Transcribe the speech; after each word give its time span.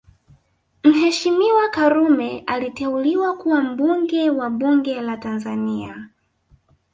Mheshimiwa 0.83 1.69
Karume 1.69 2.43
aliteuliwa 2.47 3.37
kuwa 3.37 3.61
mbunge 3.61 4.29
wa 4.29 4.49
bunge 4.49 5.01
la 5.01 5.17
Tanzania 5.17 6.09